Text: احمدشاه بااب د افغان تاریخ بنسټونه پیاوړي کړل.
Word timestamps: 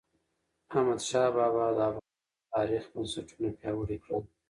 احمدشاه 0.75 1.27
بااب 1.35 1.55
د 1.77 1.79
افغان 1.87 2.11
تاریخ 2.53 2.83
بنسټونه 2.93 3.49
پیاوړي 3.59 3.97
کړل. 4.03 4.23